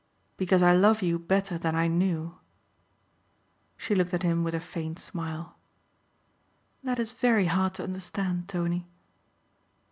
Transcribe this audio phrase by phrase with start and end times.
[0.35, 2.39] "Because I love you better than I knew."
[3.77, 5.59] She looked at him with a faint smile.
[6.81, 8.87] "That is very hard to understand, Tony."